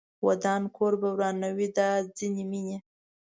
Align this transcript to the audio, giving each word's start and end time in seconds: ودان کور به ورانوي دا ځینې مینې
ودان 0.27 0.61
کور 0.75 0.93
به 1.01 1.09
ورانوي 1.15 1.67
دا 1.77 1.89
ځینې 2.17 2.43
مینې 2.51 2.77